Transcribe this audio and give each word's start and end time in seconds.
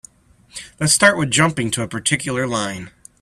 Let's 0.79 0.93
start 0.93 1.15
with 1.15 1.29
jumping 1.29 1.69
to 1.69 1.83
a 1.83 1.87
particular 1.87 2.47
line. 2.47 2.89